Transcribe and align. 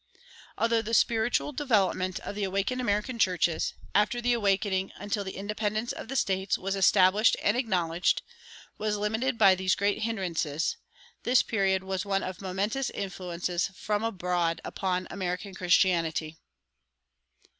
Although 0.57 0.81
the 0.81 0.95
spiritual 0.95 1.51
development 1.51 2.19
of 2.21 2.33
the 2.33 2.43
awakened 2.43 2.81
American 2.81 3.19
churches, 3.19 3.75
after 3.93 4.19
the 4.19 4.33
Awakening 4.33 4.91
until 4.95 5.23
the 5.23 5.37
independence 5.37 5.91
of 5.91 6.07
the 6.07 6.15
States 6.15 6.57
was 6.57 6.75
established 6.75 7.37
and 7.39 7.55
acknowledged, 7.55 8.23
was 8.79 8.97
limited 8.97 9.37
by 9.37 9.53
these 9.53 9.75
great 9.75 10.01
hindrances, 10.01 10.75
this 11.21 11.43
period 11.43 11.83
was 11.83 12.03
one 12.03 12.23
of 12.23 12.41
momentous 12.41 12.89
influences 12.89 13.69
from 13.75 14.03
abroad 14.03 14.59
upon 14.65 15.05
American 15.11 15.53
Christianity. 15.53 16.39